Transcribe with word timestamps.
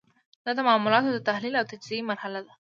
دا 0.43 0.51
د 0.57 0.59
معلوماتو 0.67 1.09
د 1.13 1.19
تحلیل 1.29 1.53
او 1.57 1.65
تجزیې 1.71 2.07
مرحله 2.09 2.39
ده. 2.45 2.53